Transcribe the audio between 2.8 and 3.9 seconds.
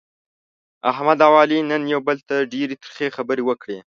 ترخې خبرې وکړلې.